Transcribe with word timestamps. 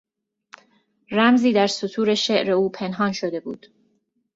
رمزی 1.11 1.53
در 1.53 1.67
سطور 1.67 2.15
شعر 2.15 2.51
او 2.51 2.69
پنهان 2.71 3.11
شده 3.11 3.39
بود. 3.39 3.67